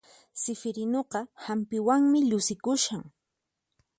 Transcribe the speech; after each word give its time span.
Sifirinuqa 0.41 1.21
hampiwanmi 1.45 2.19
llusikushan 2.29 3.03